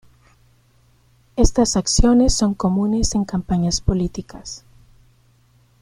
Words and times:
Estas 1.35 1.77
acciones 1.77 2.33
son 2.33 2.55
comunes 2.55 3.13
en 3.13 3.23
campañas 3.23 3.81
políticas. 3.81 4.65